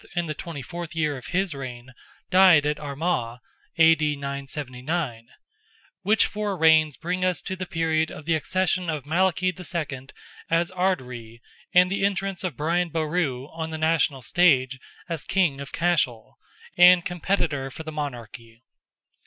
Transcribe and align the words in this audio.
in 0.15 0.25
the 0.25 0.33
twenty 0.33 0.63
fourth 0.63 0.95
year 0.95 1.15
of 1.15 1.27
his 1.27 1.53
reign, 1.53 1.93
died 2.31 2.65
at 2.65 2.79
Armagh, 2.79 3.37
(A.D. 3.77 4.15
979); 4.15 5.27
which 6.01 6.25
four 6.25 6.57
reigns 6.57 6.97
bring 6.97 7.23
us 7.23 7.39
to 7.43 7.55
the 7.55 7.67
period 7.67 8.09
of 8.09 8.25
the 8.25 8.33
accession 8.33 8.89
of 8.89 9.05
Malachy 9.05 9.49
II. 9.55 10.07
as 10.49 10.71
Ard 10.71 11.01
Righ, 11.01 11.39
and 11.71 11.91
the 11.91 12.03
entrance 12.03 12.43
of 12.43 12.57
Brian 12.57 12.89
Boru, 12.89 13.47
on 13.49 13.69
the 13.69 13.77
national 13.77 14.23
stage, 14.23 14.79
as 15.07 15.23
King 15.23 15.61
of 15.61 15.71
Cashel, 15.71 16.35
and 16.75 17.05
competitor 17.05 17.69
for 17.69 17.83
the 17.83 17.91
monarchy. 17.91 18.63